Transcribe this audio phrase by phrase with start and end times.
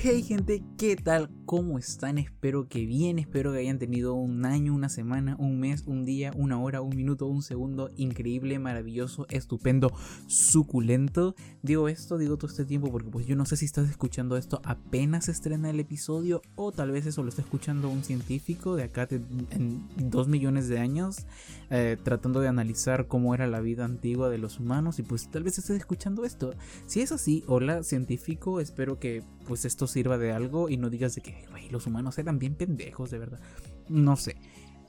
[0.00, 1.28] Hey gente, ¿qué tal?
[1.48, 2.18] ¿Cómo están?
[2.18, 6.30] Espero que bien, espero que hayan tenido un año, una semana, un mes, un día,
[6.36, 9.90] una hora, un minuto, un segundo increíble, maravilloso, estupendo,
[10.26, 11.34] suculento.
[11.62, 14.60] Digo esto, digo todo este tiempo porque pues yo no sé si estás escuchando esto
[14.62, 19.08] apenas estrena el episodio o tal vez eso lo está escuchando un científico de acá
[19.10, 21.26] en dos millones de años
[21.70, 25.44] eh, tratando de analizar cómo era la vida antigua de los humanos y pues tal
[25.44, 26.54] vez estés escuchando esto.
[26.86, 31.14] Si es así, hola científico, espero que pues esto sirva de algo y no digas
[31.14, 31.37] de que
[31.70, 33.40] los humanos eran bien pendejos, de verdad.
[33.88, 34.36] No sé.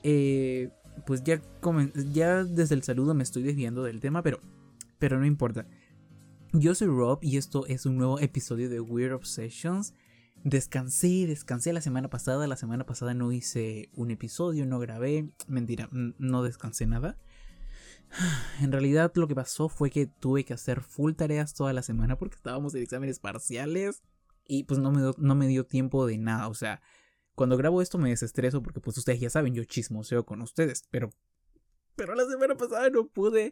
[0.03, 0.69] Eh,
[1.05, 1.41] pues ya,
[2.13, 4.39] ya desde el saludo me estoy desviando del tema, pero,
[4.97, 5.65] pero no importa.
[6.53, 9.93] Yo soy Rob y esto es un nuevo episodio de Weird Obsessions.
[10.43, 12.47] Descansé, descansé la semana pasada.
[12.47, 15.29] La semana pasada no hice un episodio, no grabé.
[15.47, 17.17] Mentira, no descansé nada.
[18.61, 22.17] En realidad lo que pasó fue que tuve que hacer full tareas toda la semana
[22.17, 24.01] porque estábamos en exámenes parciales
[24.49, 26.49] y pues no me, no me dio tiempo de nada.
[26.49, 26.81] O sea,
[27.35, 31.11] cuando grabo esto me desestreso porque pues ustedes ya saben, yo chismoseo con ustedes, pero...
[31.95, 33.51] Pero la semana pasada no pude.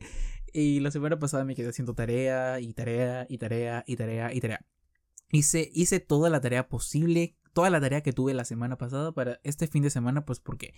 [0.54, 4.40] Y la semana pasada me quedé haciendo tarea y tarea y tarea y tarea y
[4.40, 4.66] tarea.
[5.32, 9.40] Hice, hice toda la tarea posible, toda la tarea que tuve la semana pasada para
[9.44, 10.74] este fin de semana, pues porque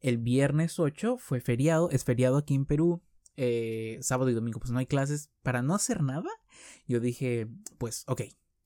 [0.00, 3.02] el viernes 8 fue feriado, es feriado aquí en Perú,
[3.36, 6.28] eh, sábado y domingo pues no hay clases, para no hacer nada,
[6.86, 8.22] yo dije, pues ok,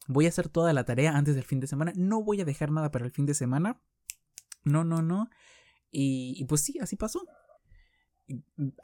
[0.08, 2.72] voy a hacer toda la tarea antes del fin de semana, no voy a dejar
[2.72, 3.80] nada para el fin de semana,
[4.64, 5.30] no, no, no,
[5.90, 7.24] y, pues sí, así pasó.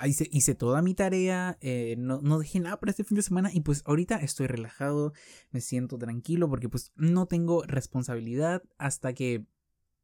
[0.02, 3.50] Hice, hice toda mi tarea, eh, no, no dejé nada para este fin de semana
[3.52, 5.12] y pues ahorita estoy relajado,
[5.50, 9.44] me siento tranquilo porque pues no tengo responsabilidad hasta que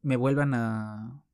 [0.02, 1.24] me vuelvan a,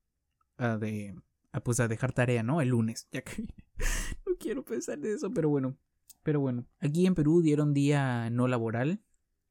[0.56, 1.16] a de,
[1.50, 2.60] a, pues a dejar tarea, ¿no?
[2.60, 3.44] El lunes, ya que
[4.38, 5.76] quiero pensar en eso, pero bueno.
[6.22, 9.00] Pero bueno, aquí en Perú dieron día no laboral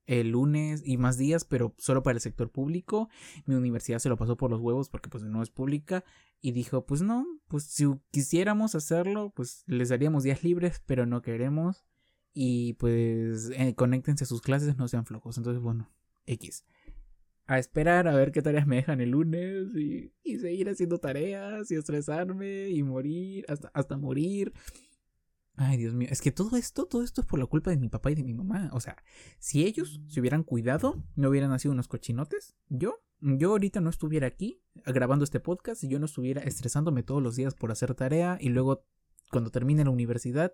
[0.05, 3.09] el lunes y más días, pero solo para el sector público.
[3.45, 6.03] Mi universidad se lo pasó por los huevos porque pues no es pública
[6.41, 11.21] y dijo, pues no, pues si quisiéramos hacerlo, pues les daríamos días libres, pero no
[11.21, 11.85] queremos.
[12.33, 15.37] Y pues eh, conéctense a sus clases, no sean flojos.
[15.37, 15.89] Entonces, bueno,
[16.25, 16.65] X.
[17.47, 21.69] A esperar a ver qué tareas me dejan el lunes y, y seguir haciendo tareas
[21.71, 24.51] y estresarme y morir, hasta, hasta morir.
[25.57, 27.87] Ay, Dios mío, es que todo esto, todo esto es por la culpa de mi
[27.87, 28.69] papá y de mi mamá.
[28.73, 28.97] O sea,
[29.39, 34.27] si ellos se hubieran cuidado, no hubieran nacido unos cochinotes, yo, yo ahorita no estuviera
[34.27, 38.37] aquí grabando este podcast y yo no estuviera estresándome todos los días por hacer tarea
[38.41, 38.85] y luego
[39.31, 40.53] cuando termine la universidad,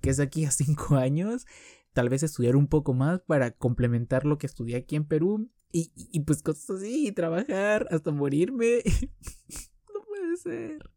[0.00, 1.46] que es de aquí a cinco años,
[1.94, 5.92] tal vez estudiar un poco más para complementar lo que estudié aquí en Perú y,
[5.94, 8.82] y pues cosas así, y trabajar hasta morirme.
[9.94, 10.90] no puede ser.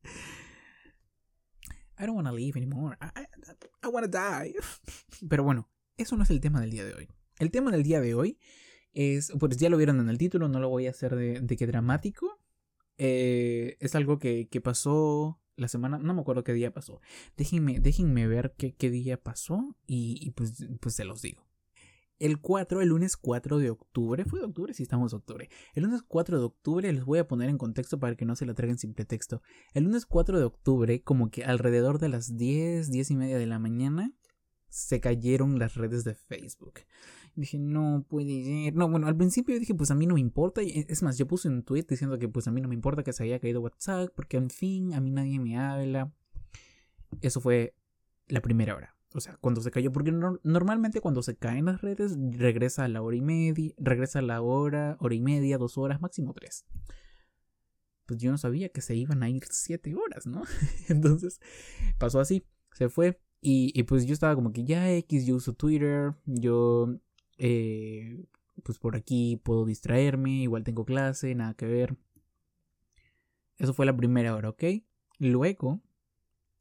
[1.97, 2.97] I don't want to live anymore.
[3.01, 3.25] I,
[3.83, 4.55] I, want to die.
[5.29, 7.07] Pero bueno, eso no es el tema del día de hoy.
[7.39, 8.37] El tema del día de hoy
[8.93, 11.57] es, pues ya lo vieron en el título, no lo voy a hacer de, de
[11.57, 12.39] que dramático.
[12.97, 17.01] Eh, es algo que, que, pasó la semana, no me acuerdo qué día pasó.
[17.35, 21.44] Déjenme, déjenme ver qué, qué día pasó y, y, pues, pues se los digo.
[22.17, 24.73] El 4, el lunes 4 de octubre, ¿fue de octubre?
[24.73, 25.49] Sí, estamos de octubre.
[25.73, 28.45] El lunes 4 de octubre, les voy a poner en contexto para que no se
[28.45, 29.41] la traigan sin pretexto.
[29.73, 33.47] El lunes 4 de octubre, como que alrededor de las 10, 10 y media de
[33.47, 34.13] la mañana,
[34.69, 36.81] se cayeron las redes de Facebook.
[37.35, 38.75] dije, no puede ser.
[38.75, 40.61] No, bueno, al principio dije, pues a mí no me importa.
[40.61, 43.13] Es más, yo puse un tweet diciendo que pues a mí no me importa que
[43.13, 46.13] se haya caído WhatsApp, porque en fin, a mí nadie me habla.
[47.21, 47.75] Eso fue
[48.27, 48.94] la primera hora.
[49.15, 53.01] O sea, cuando se cayó, porque normalmente cuando se caen las redes regresa a la
[53.01, 56.65] hora y media, regresa a la hora, hora y media, dos horas, máximo tres.
[58.05, 60.43] Pues yo no sabía que se iban a ir siete horas, ¿no?
[60.89, 61.39] Entonces
[61.97, 66.13] pasó así, se fue y, pues yo estaba como que ya X, yo uso Twitter,
[66.25, 66.99] yo
[67.37, 68.25] eh,
[68.63, 71.95] pues por aquí puedo distraerme, igual tengo clase, nada que ver.
[73.57, 74.63] Eso fue la primera hora, ¿ok?
[75.19, 75.81] Luego,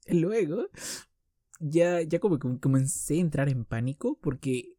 [0.06, 0.69] luego
[1.60, 4.76] ya, ya como que comencé a entrar en pánico porque,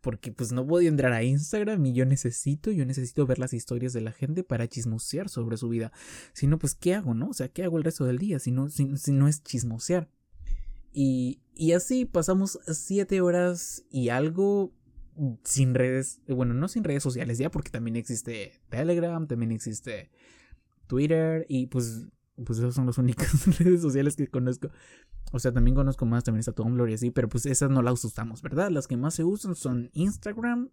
[0.00, 3.92] porque pues no podía entrar a Instagram y yo necesito, yo necesito ver las historias
[3.92, 5.92] de la gente para chismosear sobre su vida.
[6.32, 7.28] Si no, pues ¿qué hago, no?
[7.28, 10.08] O sea, ¿qué hago el resto del día si no, si, no es chismosear?
[10.92, 14.72] Y, y así pasamos siete horas y algo
[15.44, 20.10] sin redes, bueno, no sin redes sociales ya, porque también existe Telegram, también existe
[20.86, 22.06] Twitter y pues,
[22.44, 24.70] pues esas son las únicas redes sociales que conozco.
[25.34, 28.04] O sea, también conozco más, también está Tumblr y así, pero pues esas no las
[28.04, 28.70] usamos, ¿verdad?
[28.70, 30.70] Las que más se usan son Instagram,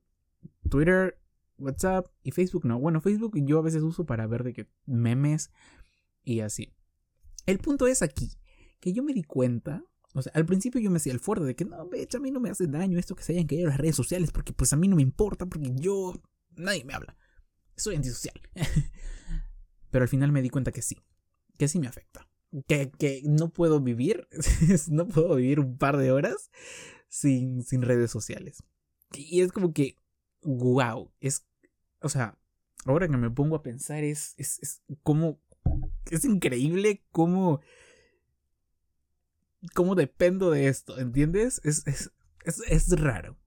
[0.69, 1.19] Twitter,
[1.57, 2.63] WhatsApp y Facebook.
[2.65, 5.49] No, bueno, Facebook yo a veces uso para ver de que memes
[6.23, 6.75] y así.
[7.47, 8.33] El punto es aquí,
[8.79, 11.55] que yo me di cuenta, o sea, al principio yo me hacía el fuerte de
[11.55, 13.79] que no, becha, a mí no me hace daño esto que se hayan caído las
[13.79, 16.13] redes sociales, porque pues a mí no me importa, porque yo
[16.51, 17.17] nadie me habla.
[17.75, 18.39] Soy antisocial.
[19.89, 20.97] Pero al final me di cuenta que sí,
[21.57, 22.30] que sí me afecta.
[22.67, 24.27] Que, que no puedo vivir,
[24.89, 26.51] no puedo vivir un par de horas
[27.07, 28.63] sin, sin redes sociales.
[29.13, 29.95] Y es como que,
[30.41, 31.45] wow, es,
[32.01, 32.37] o sea,
[32.85, 35.39] ahora que me pongo a pensar es, es, es como,
[36.09, 37.61] es increíble cómo,
[39.73, 41.61] cómo dependo de esto, ¿entiendes?
[41.63, 42.11] Es, es,
[42.45, 43.37] es, es raro.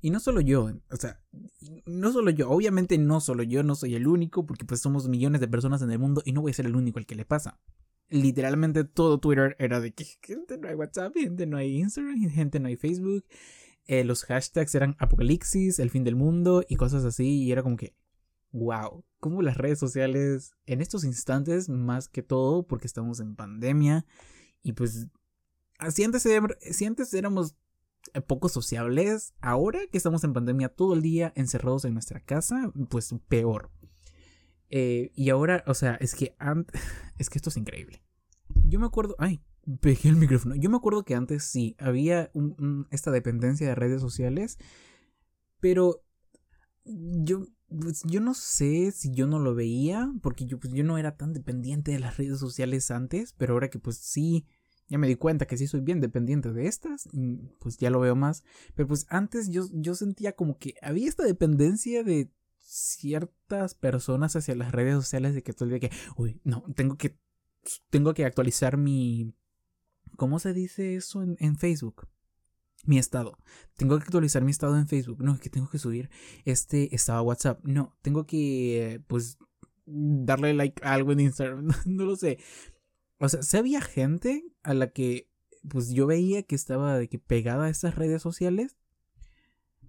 [0.00, 1.20] Y no solo yo, o sea,
[1.86, 5.40] no solo yo, obviamente no solo yo, no soy el único, porque pues somos millones
[5.40, 7.24] de personas en el mundo y no voy a ser el único al que le
[7.24, 7.58] pasa.
[8.08, 12.60] Literalmente todo Twitter era de que gente no hay WhatsApp, gente no hay Instagram, gente
[12.60, 13.24] no hay Facebook.
[13.86, 17.42] Eh, los hashtags eran apocalipsis, el fin del mundo y cosas así.
[17.42, 17.94] Y era como que,
[18.52, 24.06] wow, como las redes sociales en estos instantes, más que todo, porque estamos en pandemia.
[24.62, 25.08] Y pues,
[25.90, 26.26] si antes,
[26.60, 27.56] si antes éramos
[28.14, 32.72] eh, poco sociables, ahora que estamos en pandemia todo el día encerrados en nuestra casa,
[32.88, 33.70] pues peor.
[34.70, 36.80] Eh, y ahora, o sea, es que antes,
[37.18, 38.02] es que esto es increíble.
[38.64, 39.40] Yo me acuerdo, ay,
[39.80, 40.54] pegué el micrófono.
[40.54, 42.30] Yo me acuerdo que antes sí había
[42.90, 44.58] esta dependencia de redes sociales,
[45.60, 46.02] pero
[46.84, 50.98] yo, pues, yo no sé si yo no lo veía, porque yo, pues, yo no
[50.98, 54.46] era tan dependiente de las redes sociales antes, pero ahora que pues sí
[54.88, 57.08] ya me di cuenta que sí soy bien dependiente de estas,
[57.58, 58.44] pues ya lo veo más.
[58.74, 62.30] Pero pues antes yo, yo sentía como que había esta dependencia de
[62.66, 66.96] ciertas personas hacia las redes sociales de que todo el día que, uy, no, tengo
[66.96, 67.18] que,
[67.90, 69.34] tengo que actualizar mi,
[70.16, 72.08] ¿cómo se dice eso en, Facebook?
[72.84, 73.38] Mi estado.
[73.76, 75.22] Tengo que actualizar mi estado en Facebook.
[75.22, 76.10] No, es que tengo que subir
[76.44, 77.64] este estado WhatsApp.
[77.64, 79.38] No, tengo que, pues,
[79.86, 81.68] darle like a algo en Instagram.
[81.86, 82.38] no lo sé.
[83.18, 85.30] O sea, si había gente a la que
[85.68, 88.76] pues yo veía que estaba de que pegada a estas redes sociales.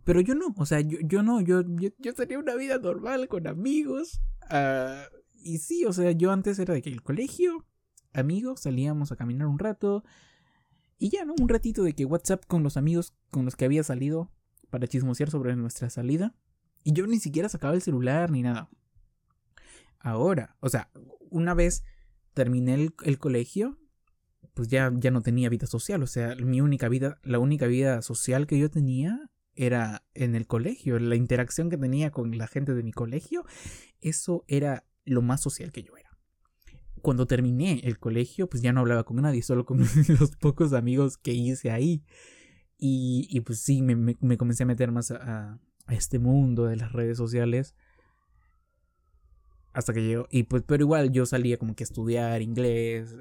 [0.07, 1.63] Pero yo no, o sea, yo, yo no, yo,
[1.99, 4.21] yo, tenía una vida normal con amigos.
[4.49, 7.65] Uh, y sí, o sea, yo antes era de que el colegio,
[8.13, 10.05] amigos, salíamos a caminar un rato.
[10.97, 11.35] Y ya, ¿no?
[11.37, 14.31] Un ratito de que WhatsApp con los amigos con los que había salido
[14.69, 16.33] para chismosear sobre nuestra salida.
[16.85, 18.69] Y yo ni siquiera sacaba el celular ni nada.
[19.99, 20.89] Ahora, o sea,
[21.29, 21.83] una vez
[22.33, 23.77] terminé el, colegio,
[24.53, 26.01] pues ya, ya no tenía vida social.
[26.01, 30.47] O sea, mi única vida, la única vida social que yo tenía era en el
[30.47, 30.99] colegio.
[30.99, 33.45] La interacción que tenía con la gente de mi colegio,
[34.01, 36.09] eso era lo más social que yo era.
[37.01, 39.79] Cuando terminé el colegio, pues ya no hablaba con nadie, solo con
[40.19, 42.03] los pocos amigos que hice ahí.
[42.79, 45.59] Y, pues sí, me, comencé a meter más a,
[45.89, 47.73] este mundo de las redes sociales
[49.73, 50.27] hasta que llegó.
[50.29, 53.15] Y pues, pero igual yo salía como que a estudiar inglés.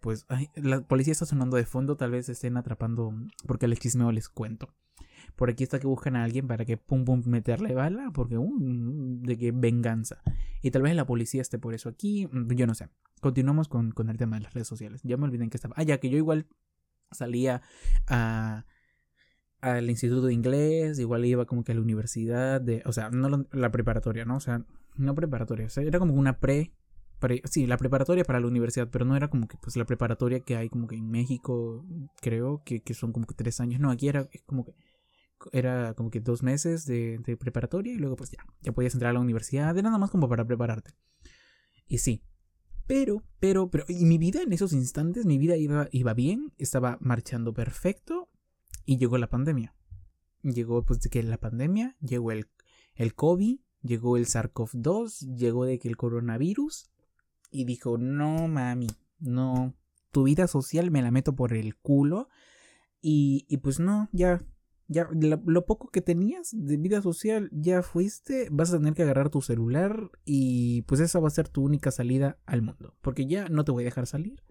[0.00, 3.12] Pues, la policía está sonando de fondo, tal vez estén atrapando.
[3.46, 4.74] Porque el chismeo les cuento.
[5.38, 8.10] Por aquí está que buscan a alguien para que pum pum meterle bala.
[8.12, 10.20] Porque, uh, de que venganza.
[10.62, 12.28] Y tal vez la policía esté por eso aquí.
[12.48, 12.88] Yo no sé.
[13.20, 15.00] Continuamos con, con el tema de las redes sociales.
[15.04, 15.74] Ya me olvidé en que estaba.
[15.78, 16.46] Ah, ya que yo igual
[17.12, 17.62] salía
[18.08, 18.66] a
[19.60, 23.46] al instituto de inglés, igual iba como que a la universidad, de, o sea, no
[23.50, 24.36] la preparatoria, ¿no?
[24.36, 24.64] O sea,
[24.96, 26.72] no preparatoria, o sea, era como una pre,
[27.44, 30.56] sí, la preparatoria para la universidad, pero no era como que pues la preparatoria que
[30.56, 31.84] hay como que en México,
[32.20, 34.74] creo, que, que son como que tres años, no, aquí era como que
[35.52, 39.14] era como que dos meses de, preparatoria y luego pues ya, ya podías entrar a
[39.14, 40.92] la universidad, era nada más como para prepararte.
[41.86, 42.22] Y sí,
[42.86, 46.98] pero, pero, pero, y mi vida en esos instantes, mi vida iba, iba bien, estaba
[47.00, 48.28] marchando perfecto
[48.84, 49.74] y llegó la pandemia.
[50.42, 52.46] Llegó pues de que la pandemia, llegó el,
[52.94, 56.90] el COVID, llegó el SARS-CoV-2, llegó de que el coronavirus
[57.50, 59.74] y dijo, no mami, no,
[60.10, 62.28] tu vida social me la meto por el culo
[63.00, 64.42] y, y pues no, ya,
[64.88, 69.28] ya lo, poco que tenías de vida social ya fuiste, vas a tener que agarrar
[69.28, 73.48] tu celular y pues esa va a ser tu única salida al mundo, porque ya
[73.48, 74.42] no te voy a dejar salir.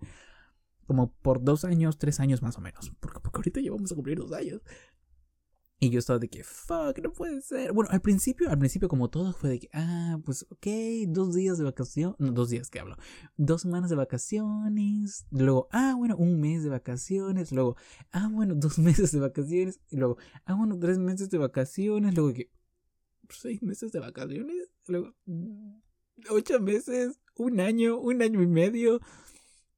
[0.86, 2.94] Como por dos años, tres años más o menos.
[3.01, 4.62] Porque, porque ahorita ya vamos a cumplir dos años.
[5.80, 7.72] Y yo estaba de que, fuck, no puede ser.
[7.72, 10.68] Bueno, al principio, al principio como todo fue de que, ah, pues ok,
[11.08, 12.98] dos días de vacaciones, no, dos días que hablo,
[13.36, 17.76] dos semanas de vacaciones, luego, ah, bueno, un mes de vacaciones, luego,
[18.12, 22.34] ah, bueno, dos meses de vacaciones, y luego, ah, bueno, tres meses de vacaciones, luego
[22.34, 22.50] que,
[23.30, 25.14] seis meses de vacaciones, luego,
[26.32, 29.00] ocho meses, un año, un año y medio.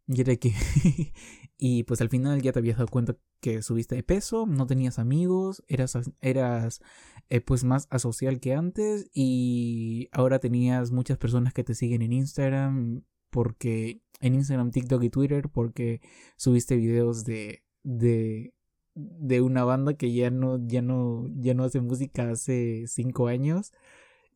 [0.07, 0.53] Y era que,
[1.61, 4.97] y pues al final ya te habías dado cuenta que subiste de peso, no tenías
[4.97, 6.81] amigos, eras, eras
[7.29, 12.13] eh, pues más asocial que antes y ahora tenías muchas personas que te siguen en
[12.13, 16.01] Instagram porque en Instagram, TikTok y Twitter porque
[16.37, 18.53] subiste videos de de
[18.95, 23.73] de una banda que ya no ya no ya no hace música hace cinco años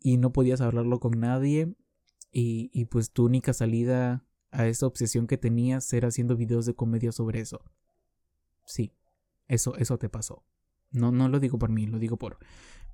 [0.01, 1.73] y no podías hablarlo con nadie
[2.33, 6.75] y, y pues tu única salida a esa obsesión que tenías era haciendo videos de
[6.75, 7.62] comedia sobre eso.
[8.65, 8.93] Sí,
[9.48, 10.43] eso, eso te pasó.
[10.91, 12.38] No, no lo digo por mí, lo digo por,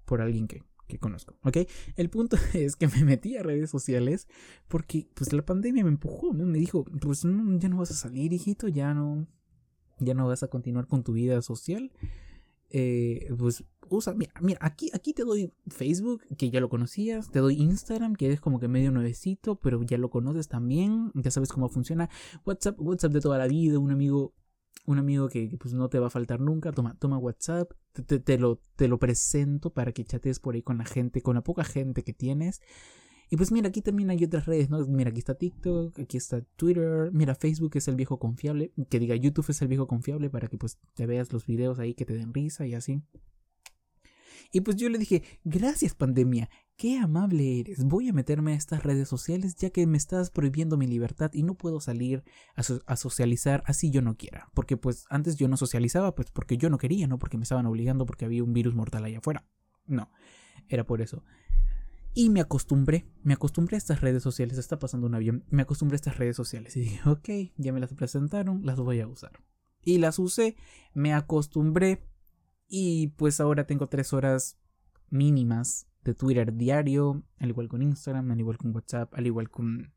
[0.06, 1.58] por alguien que, que conozco, ¿ok?
[1.98, 4.28] El punto es que me metí a redes sociales
[4.68, 8.70] porque pues la pandemia me empujó, me dijo, pues ya no vas a salir, hijito,
[8.70, 9.28] ya no,
[10.00, 11.92] ya no vas a continuar con tu vida social.
[12.72, 17.40] Eh, pues usa, mira, mira, aquí, aquí te doy Facebook, que ya lo conocías, te
[17.40, 21.50] doy Instagram, que es como que medio nuevecito, pero ya lo conoces también, ya sabes
[21.50, 22.10] cómo funciona.
[22.46, 24.34] WhatsApp, WhatsApp de toda la vida, un amigo,
[24.86, 28.38] un amigo que, pues no te va a faltar nunca, toma, toma WhatsApp, te, te,
[28.38, 31.64] lo, te lo presento para que chatees por ahí con la gente, con la poca
[31.64, 32.62] gente que tienes.
[33.32, 34.84] Y pues mira, aquí también hay otras redes, ¿no?
[34.88, 39.16] Mira, aquí está TikTok, aquí está Twitter, mira, Facebook es el viejo confiable, que diga
[39.16, 42.16] YouTube es el viejo confiable para que pues te veas los videos ahí que te
[42.16, 43.04] den risa y así.
[44.52, 48.84] Y pues yo le dije, gracias pandemia, qué amable eres, voy a meterme a estas
[48.84, 52.24] redes sociales ya que me estás prohibiendo mi libertad y no puedo salir
[52.56, 54.50] a, socializar así yo no quiera.
[54.56, 57.66] Porque pues antes yo no socializaba pues porque yo no quería, no porque me estaban
[57.66, 59.46] obligando porque había un virus mortal allá afuera.
[59.86, 60.10] No,
[60.68, 61.24] era por eso.
[62.16, 65.96] Y me acostumbré, me acostumbré a estas redes sociales, está pasando un avión, me acostumbré
[65.96, 69.32] a estas redes sociales y dije, ok, ya me las presentaron, las voy a usar.
[69.84, 70.56] Y las usé,
[70.94, 72.10] me acostumbré
[72.70, 74.58] y pues ahora tengo tres horas
[75.10, 79.94] mínimas de Twitter diario, al igual con Instagram, al igual con WhatsApp, al igual con,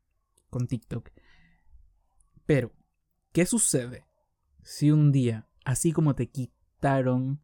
[0.49, 1.09] con TikTok.
[2.45, 2.73] Pero,
[3.31, 4.05] ¿qué sucede
[4.63, 7.39] si un día, así como te quitaron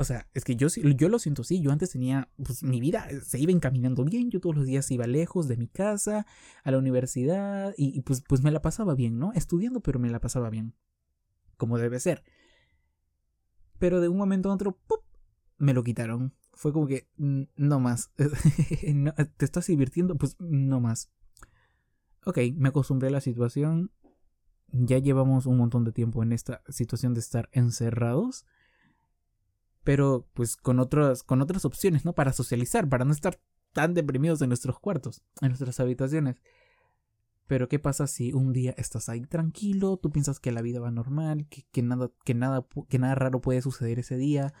[0.00, 1.60] o sea, es que yo, yo lo siento así.
[1.60, 4.30] Yo antes tenía, pues mi vida se iba encaminando bien.
[4.30, 6.24] Yo todos los días iba lejos de mi casa,
[6.64, 9.30] a la universidad, y, pues, pues me la pasaba bien, ¿no?
[9.34, 10.74] Estudiando, pero me la pasaba bien.
[11.58, 12.24] Como debe ser.
[13.80, 15.00] Pero de un momento a otro, ¡pup!
[15.58, 16.32] me lo quitaron.
[16.54, 18.12] Fue como que, no más.
[18.16, 20.14] ¿Te estás divirtiendo?
[20.14, 21.10] Pues no más.
[22.24, 23.90] Ok, me acostumbré a la situación.
[24.68, 28.46] Ya llevamos un montón de tiempo en esta situación de estar encerrados
[29.84, 32.12] pero pues con otras, con otras opciones, ¿no?
[32.12, 33.40] Para socializar, para no estar
[33.72, 36.36] tan deprimidos en nuestros cuartos, en nuestras habitaciones.
[37.50, 40.92] Pero ¿qué pasa si un día estás ahí tranquilo, tú piensas que la vida va
[40.92, 44.54] normal, que, nada, que, nada, que nada raro puede suceder ese día,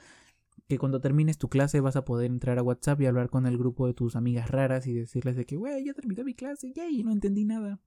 [0.66, 3.58] que cuando termines tu clase vas a poder entrar a WhatsApp y hablar con el
[3.58, 6.90] grupo de tus amigas raras y decirles de que, güey, ya terminé mi clase, ya,
[6.90, 7.78] y no entendí nada.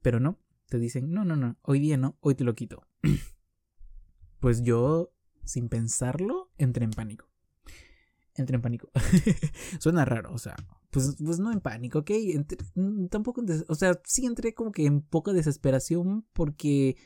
[0.00, 0.38] Pero no,
[0.70, 2.86] te dicen, no, no, no, hoy día no, hoy te lo quito.
[4.40, 5.12] pues yo
[5.44, 7.28] sin pensarlo, entré en pánico.
[8.34, 8.90] Entré en pánico.
[9.78, 10.56] Suena raro, o sea,
[10.96, 12.10] pues, pues no en pánico, ¿ok?
[12.74, 16.96] Mm, tampoco, o sea, sí entré como que en poca desesperación porque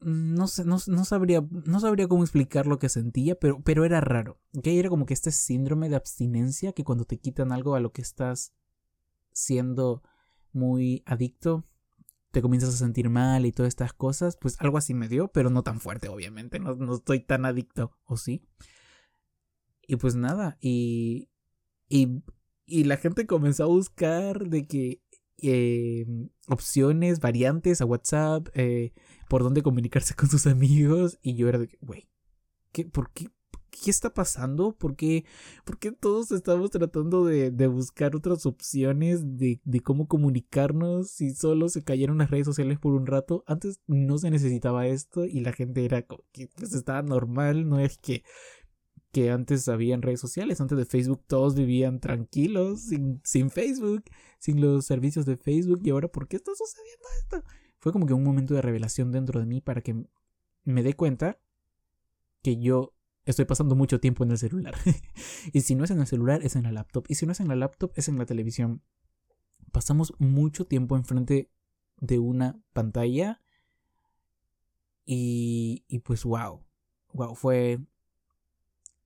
[0.00, 4.40] no sé, no, sabría, no sabría cómo explicar lo que sentía, pero, pero era raro,
[4.56, 4.68] ¿ok?
[4.68, 8.00] Era como que este síndrome de abstinencia que cuando te quitan algo a lo que
[8.00, 8.54] estás
[9.32, 10.02] siendo
[10.54, 11.66] muy adicto,
[12.30, 15.50] te comienzas a sentir mal y todas estas cosas, pues algo así me dio, pero
[15.50, 18.48] no tan fuerte, obviamente, no, no estoy tan adicto, ¿o sí?
[19.86, 21.28] Y pues nada, y,
[21.90, 22.22] y,
[22.66, 25.02] y la gente comenzó a buscar de que
[25.42, 26.06] eh,
[26.48, 28.92] opciones, variantes a WhatsApp, eh,
[29.28, 32.08] por dónde comunicarse con sus amigos, y yo era de que, güey,
[32.72, 33.28] ¿qué, ¿por qué?
[33.72, 34.76] ¿qué está pasando?
[34.76, 35.24] ¿Por qué,
[36.00, 42.30] todos estamos tratando de, buscar otras opciones de, cómo comunicarnos si solo se cayeron las
[42.30, 43.42] redes sociales por un rato?
[43.46, 47.80] Antes no se necesitaba esto y la gente era como que pues estaba normal, no
[47.80, 48.22] es que,
[49.12, 54.04] que antes habían redes sociales, antes de Facebook todos vivían tranquilos, sin, sin Facebook,
[54.38, 57.44] sin los servicios de Facebook y ahora ¿por qué está sucediendo esto?
[57.78, 60.06] Fue como que un momento de revelación dentro de mí para que
[60.64, 61.38] me dé cuenta
[62.42, 64.74] que yo estoy pasando mucho tiempo en el celular.
[65.52, 67.04] y si no es en el celular, es en la laptop.
[67.08, 68.82] Y si no es en la laptop, es en la televisión.
[69.70, 71.50] Pasamos mucho tiempo enfrente
[71.98, 73.40] de una pantalla.
[75.04, 76.64] Y, y pues wow.
[77.12, 77.78] Wow, fue,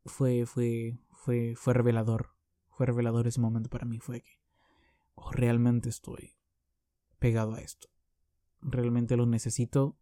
[0.06, 2.30] fue, fue, fue, fue revelador.
[2.70, 3.98] Fue revelador ese momento para mí.
[3.98, 4.40] Fue que
[5.14, 6.36] oh, realmente estoy
[7.18, 7.88] pegado a esto.
[8.60, 9.96] Realmente lo necesito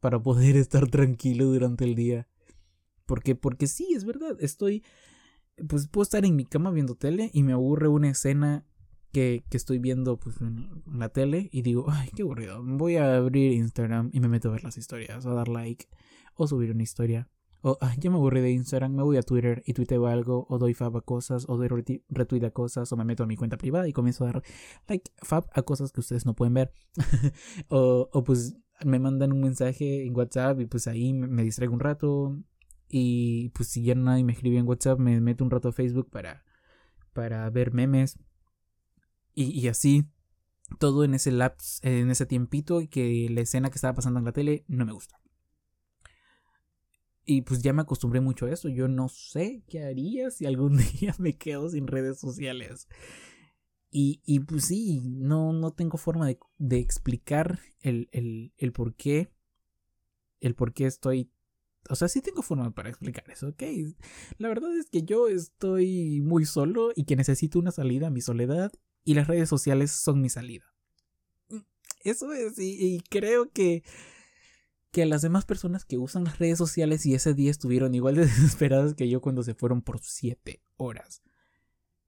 [0.00, 2.28] para poder estar tranquilo durante el día
[3.10, 4.36] porque, porque sí, es verdad.
[4.38, 4.84] Estoy.
[5.68, 8.64] Pues puedo estar en mi cama viendo tele y me aburre una escena
[9.10, 12.62] que, que estoy viendo pues, en la tele y digo, ay, qué aburrido.
[12.62, 15.88] Voy a abrir Instagram y me meto a ver las historias, a dar like,
[16.34, 17.28] o subir una historia.
[17.62, 20.72] O ya me aburrí de Instagram, me voy a Twitter y tuiteo algo, o doy
[20.74, 23.86] fab a cosas, o doy retweet a cosas, o me meto a mi cuenta privada
[23.86, 24.42] y comienzo a dar
[24.88, 26.72] like fab a cosas que ustedes no pueden ver.
[27.68, 31.80] o, o pues me mandan un mensaje en WhatsApp y pues ahí me distraigo un
[31.80, 32.38] rato,
[32.88, 36.10] Y pues si ya nadie me escribe en WhatsApp, me meto un rato a Facebook
[36.10, 36.44] para,
[37.12, 38.18] para ver memes.
[39.34, 40.06] Y, y así,
[40.78, 44.24] todo en ese lapse, en ese tiempito, y que la escena que estaba pasando en
[44.24, 45.20] la tele no me gusta.
[47.30, 48.68] Y pues ya me acostumbré mucho a eso.
[48.68, 52.88] Yo no sé qué haría si algún día me quedo sin redes sociales.
[53.88, 58.96] Y, y pues sí, no, no tengo forma de, de explicar el, el, el por
[58.96, 59.32] qué.
[60.40, 61.30] El por qué estoy
[61.88, 63.62] o sea, sí tengo forma para explicar eso, ¿ok?
[64.38, 68.20] La verdad es que yo estoy muy solo y que necesito una salida a mi
[68.20, 68.72] soledad
[69.04, 70.66] y las redes sociales son mi salida.
[72.02, 73.82] Eso es, y, creo que,
[74.90, 78.16] que a las demás personas que usan las redes sociales y ese día estuvieron igual
[78.16, 81.22] de desesperadas que yo cuando se fueron por siete horas.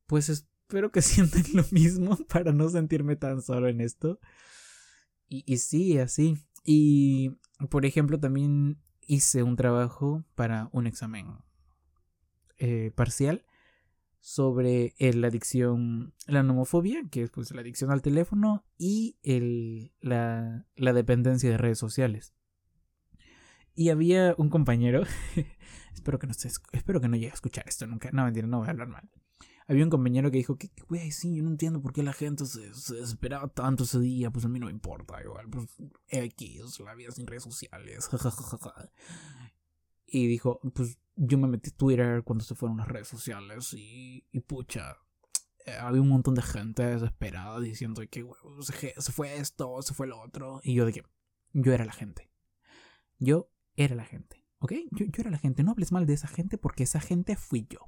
[0.07, 4.19] Pues espero que sientan lo mismo para no sentirme tan solo en esto.
[5.29, 6.39] Y, y sí, así.
[6.65, 7.39] Y,
[7.71, 11.39] por ejemplo, también hice un trabajo para un examen
[12.59, 13.45] eh, parcial
[14.21, 20.65] sobre la adicción, la nomofobia, que es pues la adicción al teléfono y el, la,
[20.77, 22.33] la dependencia de redes sociales.
[23.75, 25.03] Y había un compañero,
[25.95, 26.33] espero que no
[26.73, 29.11] espero que no llegue a escuchar esto nunca, no mentira, no voy a hablar mal.
[29.69, 32.45] Había un compañero que dijo que, güey, sí, yo no entiendo por qué la gente
[32.45, 35.69] se, se, desesperaba tanto ese día, pues a mí no me importa, igual, pues
[36.09, 38.11] X, la vida sin redes sociales,
[40.07, 44.27] y dijo, pues yo me metí a Twitter cuando se fueron las redes sociales y,
[44.33, 44.97] y pucha,
[45.65, 48.27] eh, había un montón de gente desesperada diciendo que
[48.61, 50.61] se, se, fue esto, se fue lo otro.
[50.63, 51.03] Y yo de que
[51.53, 52.31] yo era la gente.
[53.19, 54.45] Yo era la gente.
[54.59, 54.73] ¿Ok?
[54.93, 55.63] Yo, era la gente.
[55.63, 57.81] No hables mal de esa gente porque esa gente fui yo.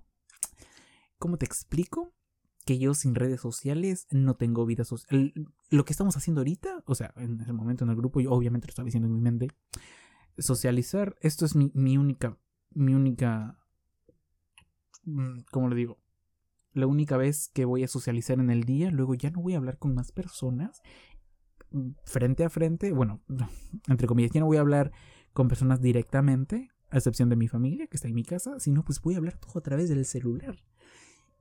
[1.19, 2.15] ¿Cómo te explico?
[2.65, 5.33] Que yo sin redes sociales no tengo vida social.
[5.71, 8.67] Lo que estamos haciendo ahorita, o sea, en ese momento en el grupo, yo obviamente
[8.67, 9.49] lo estaba diciendo en mi mente
[10.39, 12.37] socializar, esto es mi, única,
[12.71, 13.59] mi única,
[15.05, 15.99] mm, ¿cómo le digo?
[16.73, 19.59] La única vez que voy a socializar en el día, luego ya no voy a
[19.59, 20.83] hablar con más personas
[21.71, 23.23] mm, frente a frente, bueno,
[23.89, 24.93] entre comillas, ya no voy a hablar
[25.35, 29.03] con personas directamente, a excepción de mi familia, que está en mi casa, sino pues
[29.03, 30.57] voy a hablar todo a través del celular.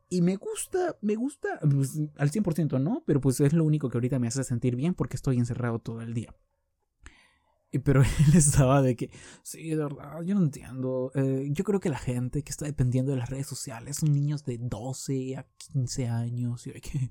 [0.10, 3.98] Y me gusta, me gusta, pues, al 100% no, pero pues es lo único que
[3.98, 6.36] ahorita me hace sentir bien porque estoy encerrado todo el día.
[7.84, 9.10] Pero él estaba de que,
[9.42, 11.12] sí, de verdad, yo no entiendo.
[11.16, 14.44] Eh, yo creo que la gente que está dependiendo de las redes sociales son niños
[14.44, 16.68] de 12 a 15 años.
[16.68, 17.10] Y que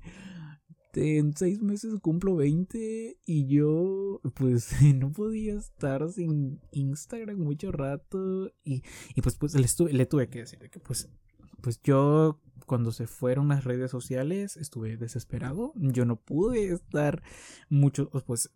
[0.95, 8.51] en seis meses cumplo 20 y yo pues no podía estar sin Instagram mucho rato.
[8.63, 8.83] Y,
[9.15, 11.09] y pues, pues le, le tuve que decir que pues,
[11.61, 15.73] pues yo cuando se fueron las redes sociales estuve desesperado.
[15.75, 17.23] Yo no pude estar
[17.69, 18.51] mucho, pues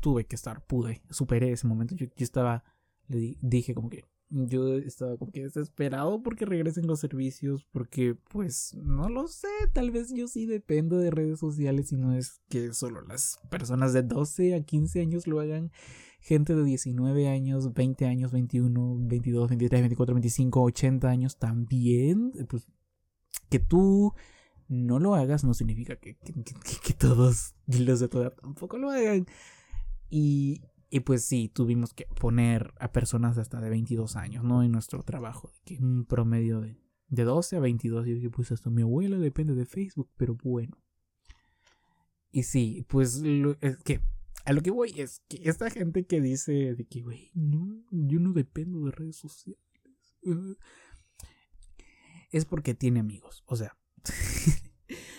[0.00, 1.94] tuve que estar, pude, superé ese momento.
[1.94, 2.64] Yo, estaba,
[3.08, 8.74] le dije como que yo estaba como que desesperado porque regresen los servicios, porque pues
[8.74, 12.72] no lo sé, tal vez yo sí dependo de redes sociales y no es que
[12.72, 15.70] solo las personas de 12 a 15 años lo hagan.
[16.20, 22.66] Gente de 19 años, 20 años, 21, 22, 23, 24, 25, 80 años también, pues
[23.48, 24.12] que tú
[24.68, 29.26] no lo hagas no significa que, que, todos los de toda tampoco lo hagan.
[30.10, 34.62] Y, y, pues sí, tuvimos que poner a personas hasta de 22 años, ¿no?
[34.62, 38.06] En nuestro trabajo, que un promedio de, de 12 a 22.
[38.06, 40.78] Y dije, pues hasta mi abuela depende de Facebook, pero bueno.
[42.30, 43.22] Y sí, pues
[43.60, 44.00] es que
[44.44, 48.20] a lo que voy es que esta gente que dice de que, güey, no, yo
[48.20, 49.58] no dependo de redes sociales
[52.30, 53.42] es porque tiene amigos.
[53.46, 53.76] O sea,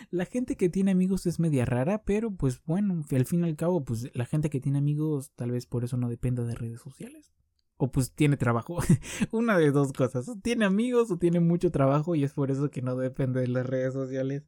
[0.10, 3.56] la gente que tiene amigos es media rara, pero pues bueno, al fin y al
[3.56, 6.82] cabo, pues la gente que tiene amigos tal vez por eso no dependa de redes
[6.82, 7.34] sociales.
[7.78, 8.80] O pues tiene trabajo.
[9.32, 10.28] Una de dos cosas.
[10.28, 13.48] O tiene amigos o tiene mucho trabajo y es por eso que no depende de
[13.48, 14.43] las redes sociales.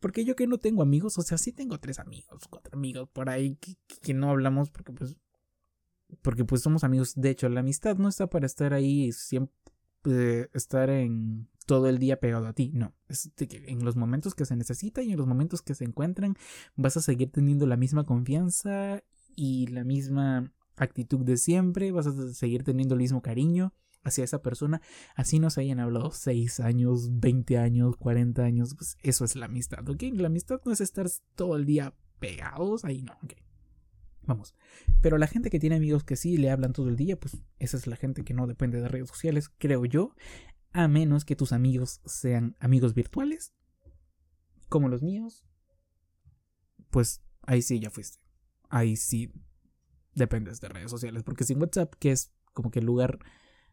[0.00, 3.28] Porque yo que no tengo amigos, o sea, sí tengo tres amigos, cuatro amigos por
[3.28, 3.58] ahí
[4.02, 5.16] que, no hablamos porque pues...
[6.22, 7.14] Porque pues somos amigos.
[7.16, 12.18] De hecho, la amistad no está para estar ahí siempre estar en todo el día
[12.18, 12.70] pegado a ti.
[12.72, 15.84] No, es que en los momentos que se necesita y en los momentos que se
[15.84, 16.34] encuentran
[16.76, 19.02] vas a seguir teniendo la misma confianza
[19.36, 24.40] y la misma actitud de siempre, vas a seguir teniendo el mismo cariño hacia esa
[24.40, 24.80] persona,
[25.14, 29.86] así nos hayan hablado 6 años, 20 años, 40 años, pues eso es la amistad,
[29.86, 30.04] ¿ok?
[30.14, 33.34] La amistad no es estar todo el día pegados, ahí no, ok.
[34.22, 34.54] Vamos.
[35.02, 37.76] Pero la gente que tiene amigos que sí le hablan todo el día, pues esa
[37.76, 40.14] es la gente que no depende de redes sociales, creo yo.
[40.72, 43.54] A menos que tus amigos sean amigos virtuales,
[44.68, 45.44] como los míos.
[46.90, 48.18] Pues ahí sí ya fuiste.
[48.68, 49.32] Ahí sí
[50.14, 51.22] dependes de redes sociales.
[51.22, 53.18] Porque sin WhatsApp, que es como que el lugar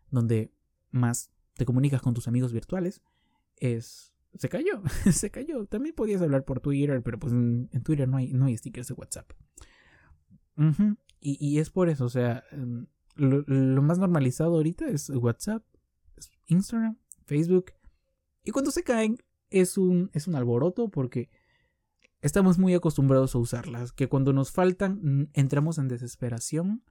[0.09, 0.53] donde
[0.91, 3.01] más te comunicas con tus amigos virtuales,
[3.57, 4.13] es...
[4.37, 4.81] Se cayó,
[5.11, 5.65] se cayó.
[5.65, 8.93] También podías hablar por Twitter, pero pues en, Twitter no hay, no hay stickers de
[8.93, 9.31] WhatsApp.
[11.21, 15.63] y, y, es por eso, o sea, em, lo, lo, más normalizado ahorita es WhatsApp,
[16.47, 17.73] Instagram, Facebook.
[18.43, 19.17] Y cuando se caen
[19.49, 21.29] es un, es un alboroto porque
[22.21, 23.91] estamos muy acostumbrados a usarlas.
[23.91, 26.83] Que cuando nos faltan entramos en desesperación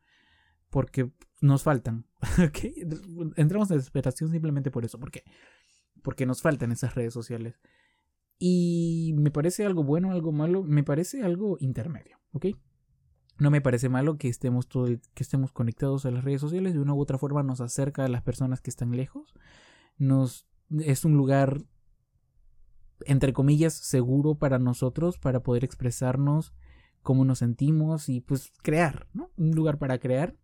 [0.70, 2.06] porque nos faltan.
[3.36, 4.98] Entramos en desesperación simplemente por eso.
[4.98, 5.22] ¿Por qué?
[6.02, 7.60] Porque nos faltan esas redes sociales.
[8.38, 12.46] Y me parece algo bueno, algo malo, me parece algo intermedio, ¿ok?
[13.38, 16.74] No me parece malo que estemos, todo que estemos conectados a las redes sociales.
[16.74, 19.34] De una u otra forma nos acerca a las personas que están lejos.
[19.98, 21.62] Nos, es un lugar,
[23.06, 26.54] entre comillas, seguro para nosotros, para poder expresarnos
[27.02, 29.30] cómo nos sentimos y pues crear, ¿no?
[29.36, 30.36] Un lugar para crear.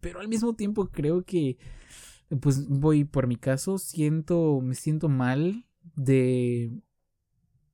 [0.00, 1.58] Pero al mismo tiempo creo que,
[2.40, 6.70] pues voy por mi caso, siento, me siento mal de,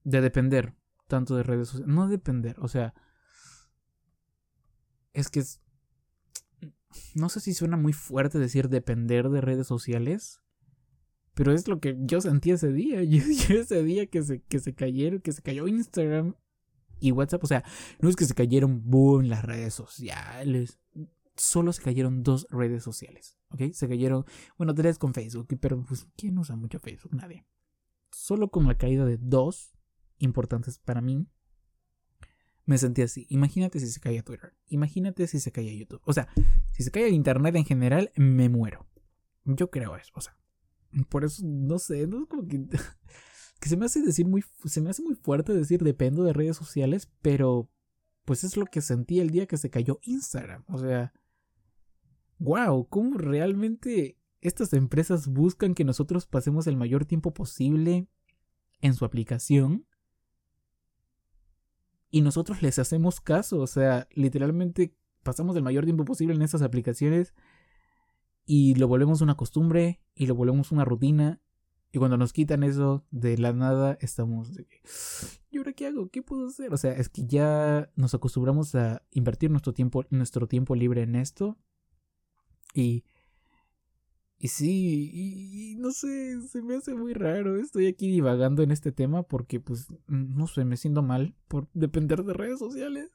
[0.05, 0.75] de depender
[1.09, 1.95] tanto de redes sociales.
[1.95, 2.95] No depender, o sea
[5.17, 5.61] es que es...
[7.15, 10.41] No sé si suena muy fuerte decir depender de redes sociales,
[11.35, 13.03] pero es lo que yo sentí ese día.
[13.05, 16.35] Yo, ese día que se, que se cayeron, que se cayó Instagram
[17.01, 17.65] y WhatsApp, o sea,
[18.01, 20.79] no es que se cayeron boom las redes sociales.
[21.37, 23.73] Solo se cayeron dos redes sociales, ¿ok?
[23.73, 24.25] Se cayeron,
[24.57, 27.15] bueno, tres con Facebook, pero pues, ¿quién usa mucho Facebook?
[27.15, 27.45] Nadie.
[28.11, 29.73] Solo con la caída de dos
[30.19, 31.27] importantes para mí,
[32.67, 33.27] me sentí así.
[33.31, 34.53] Imagínate si se caía Twitter.
[34.67, 36.03] Imagínate si se caía YouTube.
[36.05, 36.29] O sea,
[36.73, 38.87] si se cae Internet en general, me muero.
[39.45, 40.13] Yo creo eso.
[40.17, 40.37] O sea,
[41.09, 42.67] por eso, no sé, no es como que...
[43.61, 44.45] que se me hace decir muy...
[44.65, 47.71] Se me hace muy fuerte decir dependo de redes sociales, pero...
[48.25, 50.65] Pues es lo que sentí el día que se cayó Instagram.
[50.67, 51.13] O sea...
[52.39, 58.09] Wow, ¿cómo realmente estas empresas buscan que nosotros pasemos el mayor tiempo posible
[58.81, 59.87] en su aplicación?
[62.17, 66.63] Y nosotros les hacemos caso, o sea, literalmente pasamos el mayor tiempo posible en estas
[66.63, 67.35] aplicaciones
[68.47, 71.43] y lo volvemos una costumbre y lo volvemos una rutina
[71.93, 74.81] y cuando nos quitan eso de la nada estamos de que,
[75.51, 76.09] ¿y ahora qué hago?
[76.09, 76.73] ¿Qué puedo hacer?
[76.73, 81.17] O sea, es que ya nos acostumbramos a invertir nuestro tiempo, nuestro tiempo libre en
[81.17, 81.59] esto
[82.73, 83.05] y
[84.39, 87.57] y sí, y, no sé, se me hace muy raro.
[87.59, 92.23] Estoy aquí divagando en este tema porque, pues, no sé, me siento mal por depender
[92.23, 93.11] de redes sociales.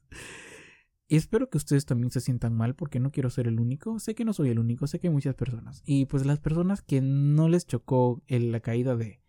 [1.07, 3.99] Y espero que ustedes también se sientan mal porque no quiero ser el único.
[3.99, 5.83] Sé que no soy el único, sé que hay muchas personas.
[5.85, 9.21] Y pues las personas que no les chocó la caída de,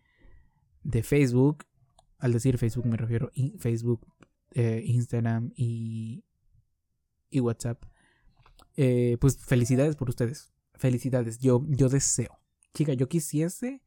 [0.83, 1.65] de Facebook,
[2.17, 4.07] al decir Facebook me refiero a Facebook,
[4.51, 6.23] eh, Instagram y,
[7.29, 7.83] y WhatsApp,
[8.77, 10.52] eh, pues felicidades por ustedes
[10.83, 12.41] felicidades, yo, yo deseo.
[12.73, 13.81] Chica, yo quisiese,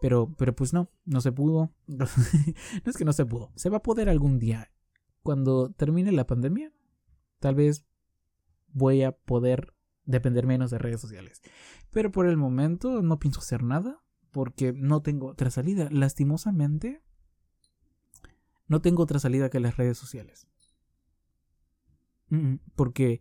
[0.00, 1.74] pero, pero pues no, no se pudo.
[1.86, 2.06] no
[2.86, 4.72] es que no se pudo, se va a poder algún día.
[5.22, 6.72] Cuando termine la pandemia,
[7.40, 7.84] tal vez
[8.68, 9.74] voy a poder
[10.06, 11.42] depender menos de redes sociales.
[11.90, 15.90] Pero por el momento no pienso hacer nada porque no tengo otra salida.
[15.90, 17.02] Lastimosamente,
[18.66, 20.48] no tengo otra salida que las redes sociales.
[22.74, 23.20] Porque,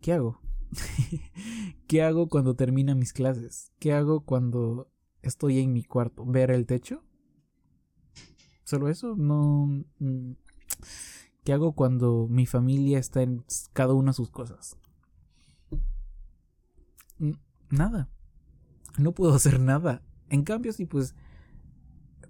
[0.00, 0.40] ¿qué hago?
[1.86, 3.72] ¿Qué hago cuando terminan mis clases?
[3.78, 4.90] ¿Qué hago cuando
[5.22, 6.24] estoy en mi cuarto?
[6.26, 7.02] ¿Ver el techo?
[8.64, 9.16] ¿Solo eso?
[9.16, 9.84] No...
[9.98, 10.32] Mm,
[11.44, 14.76] ¿Qué hago cuando mi familia está en cada una de sus cosas?
[17.70, 18.10] Nada.
[18.98, 20.02] No puedo hacer nada.
[20.28, 21.14] En cambio, si pues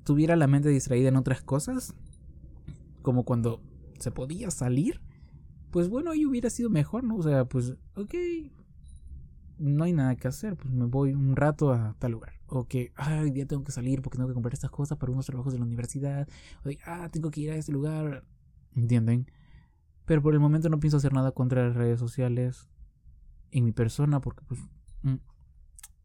[0.04, 1.94] tuviera la mente distraída en otras cosas,
[3.02, 3.60] como cuando
[3.98, 5.00] se podía salir,
[5.70, 7.16] pues bueno, ahí hubiera sido mejor, ¿no?
[7.16, 8.14] O sea, pues, ok,
[9.58, 12.34] no hay nada que hacer, pues me voy un rato a tal lugar.
[12.46, 15.26] O que, ay, día tengo que salir porque tengo que comprar estas cosas para unos
[15.26, 16.28] trabajos de la universidad.
[16.64, 18.24] O de, ah, tengo que ir a este lugar.
[18.74, 19.30] ¿Entienden?
[20.06, 22.70] Pero por el momento no pienso hacer nada contra las redes sociales
[23.50, 24.60] en mi persona porque, pues,
[25.02, 25.16] mm,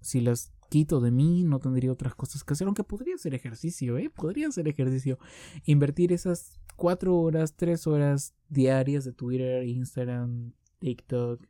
[0.02, 3.98] si las quito de mí, no tendría otras cosas que hacer, aunque podría ser ejercicio,
[3.98, 4.10] ¿eh?
[4.10, 5.20] Podría ser ejercicio.
[5.66, 11.46] Invertir esas cuatro horas, tres horas diarias de Twitter, Instagram, TikTok.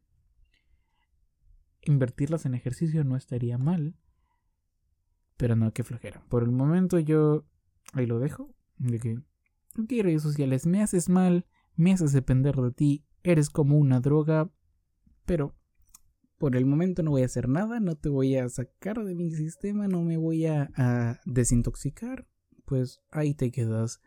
[1.86, 3.96] Invertirlas en ejercicio no estaría mal.
[5.38, 6.24] Pero no, qué flojera.
[6.30, 7.46] Por el momento yo
[7.94, 8.54] ahí lo dejo.
[8.78, 14.00] De que, redes sociales, me haces mal, me haces depender de ti, eres como una
[14.00, 14.52] droga,
[15.26, 15.56] pero
[16.38, 19.32] por el momento no voy a hacer nada, no te voy a sacar de mi
[19.32, 22.28] sistema, no me voy a, desintoxicar,
[22.66, 24.02] pues ahí te quedas.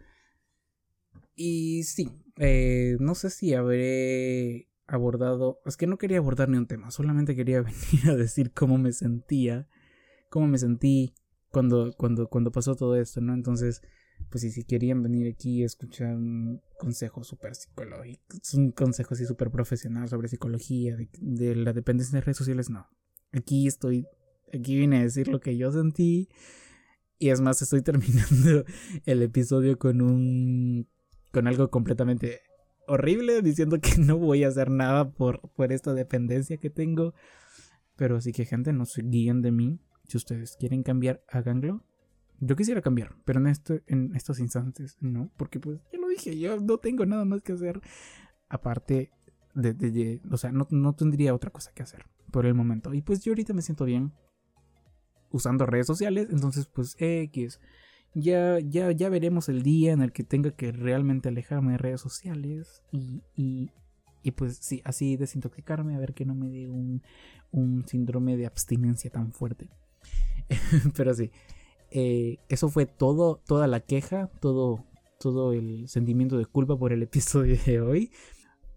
[1.36, 6.66] Y sí, eh, no sé si habré abordado, es que no quería abordar ni un
[6.66, 9.68] tema, solamente quería venir a decir cómo me sentía
[10.30, 11.14] cómo me sentí
[11.50, 13.34] cuando, cuando, cuando pasó todo esto, ¿no?
[13.34, 13.80] Entonces,
[14.30, 19.24] pues si, si querían venir aquí a escuchar un consejo súper psicológico, un consejo así
[19.24, 22.86] súper profesional sobre psicología, de, de, la dependencia de redes sociales, no.
[23.32, 24.06] Aquí estoy,
[24.52, 26.28] aquí vine a decir lo que yo sentí.
[27.18, 28.64] Y es más, estoy terminando
[29.06, 30.86] el episodio con un,
[31.36, 32.40] con algo completamente
[32.86, 37.12] horrible, diciendo que no voy a hacer nada por, por esta dependencia que tengo.
[37.94, 39.78] Pero sí que gente, no se guíen de mí.
[40.08, 41.84] Si ustedes quieren cambiar, háganlo.
[42.40, 46.38] Yo quisiera cambiar, pero en, esto, en estos instantes no, porque pues ya lo dije,
[46.38, 47.82] yo no tengo nada más que hacer.
[48.48, 49.10] Aparte
[49.54, 52.94] de, de, o sea, no, no tendría otra cosa que hacer por el momento.
[52.94, 54.14] Y pues yo ahorita me siento bien
[55.30, 57.60] usando redes sociales, entonces pues X.
[58.18, 62.00] Ya, ya, ya veremos el día en el que tenga que realmente alejarme de redes
[62.00, 63.70] sociales y, y,
[64.22, 67.02] y pues sí, así desintoxicarme, a ver que no me dé un,
[67.52, 69.68] un síndrome de abstinencia tan fuerte.
[70.96, 71.30] Pero sí,
[71.90, 74.82] eh, eso fue todo, toda la queja, todo,
[75.20, 78.12] todo el sentimiento de culpa por el episodio de hoy.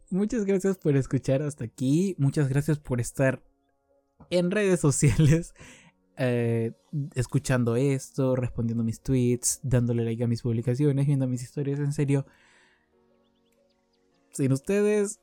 [0.10, 2.14] Muchas gracias por escuchar hasta aquí.
[2.18, 3.42] Muchas gracias por estar
[4.30, 5.54] en redes sociales.
[6.22, 6.74] Eh,
[7.16, 11.80] escuchando esto, respondiendo mis tweets, dándole like a mis publicaciones, viendo mis historias.
[11.80, 12.26] En serio,
[14.34, 15.22] sin ustedes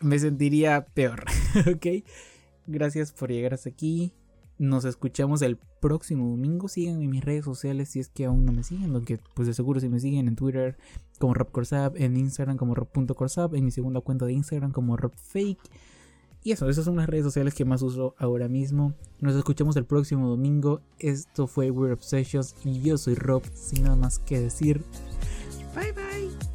[0.00, 1.24] me sentiría peor.
[1.74, 2.04] ok,
[2.68, 4.12] gracias por llegar hasta aquí.
[4.56, 6.68] Nos escuchamos el próximo domingo.
[6.68, 8.94] Síganme en mis redes sociales si es que aún no me siguen.
[8.94, 10.76] Aunque pues de seguro si me siguen en Twitter
[11.18, 15.58] como RobCorsab, en Instagram como Rob.corsab, en mi segunda cuenta de Instagram como RobFake.
[16.42, 18.94] Y eso, esas son las redes sociales que más uso ahora mismo.
[19.20, 20.80] Nos escuchamos el próximo domingo.
[20.98, 24.82] Esto fue Weird Obsessions y yo soy Rob, sin nada más que decir.
[25.74, 26.47] Bye bye.